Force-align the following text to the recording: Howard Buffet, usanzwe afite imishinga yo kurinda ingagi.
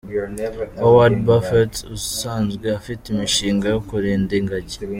Howard 0.81 1.17
Buffet, 1.27 1.75
usanzwe 1.97 2.65
afite 2.79 3.03
imishinga 3.09 3.65
yo 3.73 3.79
kurinda 3.87 4.31
ingagi. 4.39 4.77